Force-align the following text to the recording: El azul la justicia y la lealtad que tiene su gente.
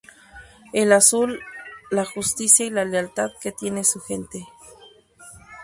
El 0.73 0.93
azul 0.93 1.41
la 1.91 2.05
justicia 2.05 2.65
y 2.65 2.71
la 2.71 2.85
lealtad 2.85 3.29
que 3.39 3.51
tiene 3.51 3.83
su 3.83 3.99
gente. 3.99 4.47